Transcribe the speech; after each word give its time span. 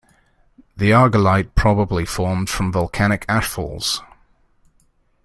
The 0.77 0.89
argillite 0.89 1.53
probably 1.53 2.05
formed 2.07 2.49
from 2.49 2.71
volcanic 2.71 3.23
ash 3.29 3.45
falls. 3.45 4.01